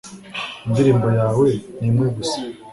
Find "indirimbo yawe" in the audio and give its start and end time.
0.67-1.49